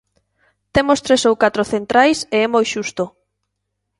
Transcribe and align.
Temos 0.75 0.99
tres 1.05 1.21
ou 1.29 1.35
catro 1.43 1.63
centrais 1.73 2.17
e 2.35 2.37
é 2.45 2.47
moi 2.53 2.65
xusto. 2.73 3.03